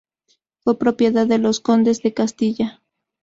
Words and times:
Fue 0.63 0.79
propiedad 0.79 1.27
de 1.27 1.37
los 1.37 1.59
condes 1.59 2.01
de 2.01 2.11
Castilla. 2.15 2.81